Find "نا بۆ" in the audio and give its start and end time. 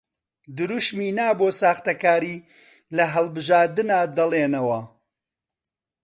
1.17-1.47